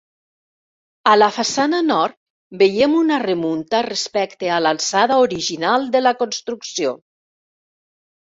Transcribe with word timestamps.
A 1.09 1.11
la 1.17 1.25
façana 1.33 1.81
nord 1.89 2.15
veiem 2.61 2.95
una 3.01 3.19
remunta 3.23 3.81
respecte 3.89 4.49
a 4.55 4.57
l'alçada 4.67 5.19
original 5.27 5.87
de 5.97 6.03
la 6.03 6.15
construcció. 6.23 6.95